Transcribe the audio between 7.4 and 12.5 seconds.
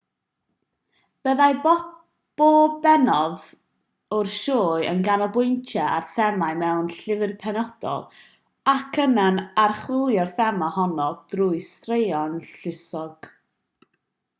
penodol ac yna'n archwilio'r thema honno drwy straeon